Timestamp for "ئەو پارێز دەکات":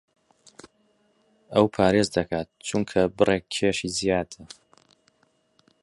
1.53-2.47